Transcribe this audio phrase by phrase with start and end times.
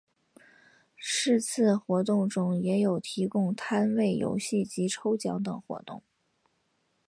[0.95, 6.01] 是次活动中也有提供摊位游戏及抽奖等活动。